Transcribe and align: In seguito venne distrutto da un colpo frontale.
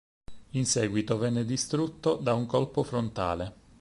In 0.53 0.65
seguito 0.65 1.19
venne 1.19 1.45
distrutto 1.45 2.15
da 2.15 2.33
un 2.33 2.47
colpo 2.47 2.81
frontale. 2.81 3.53